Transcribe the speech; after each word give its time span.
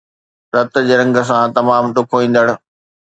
رت 0.55 0.73
جي 0.87 0.95
رنگ 1.01 1.15
سان 1.29 1.45
تمام 1.57 1.85
ڏکوئيندڙ 1.95 2.45